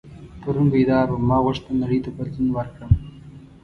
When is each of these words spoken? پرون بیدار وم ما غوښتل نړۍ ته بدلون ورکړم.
پرون 0.41 0.67
بیدار 0.73 1.07
وم 1.09 1.23
ما 1.29 1.37
غوښتل 1.45 1.73
نړۍ 1.83 1.99
ته 2.05 2.09
بدلون 2.17 2.49
ورکړم. 2.53 2.91